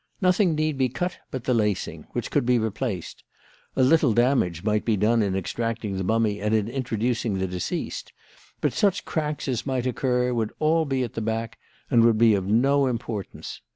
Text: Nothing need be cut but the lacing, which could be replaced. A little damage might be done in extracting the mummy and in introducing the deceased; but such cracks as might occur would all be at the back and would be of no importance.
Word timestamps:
Nothing 0.19 0.55
need 0.55 0.79
be 0.79 0.89
cut 0.89 1.19
but 1.29 1.43
the 1.43 1.53
lacing, 1.53 2.07
which 2.13 2.31
could 2.31 2.43
be 2.43 2.57
replaced. 2.57 3.23
A 3.75 3.83
little 3.83 4.15
damage 4.15 4.63
might 4.63 4.83
be 4.83 4.97
done 4.97 5.21
in 5.21 5.35
extracting 5.35 5.95
the 5.95 6.03
mummy 6.03 6.41
and 6.41 6.55
in 6.55 6.67
introducing 6.67 7.37
the 7.37 7.45
deceased; 7.45 8.11
but 8.61 8.73
such 8.73 9.05
cracks 9.05 9.47
as 9.47 9.67
might 9.67 9.85
occur 9.85 10.33
would 10.33 10.53
all 10.57 10.85
be 10.85 11.03
at 11.03 11.13
the 11.13 11.21
back 11.21 11.59
and 11.91 12.03
would 12.03 12.17
be 12.17 12.33
of 12.33 12.47
no 12.47 12.87
importance. 12.87 13.61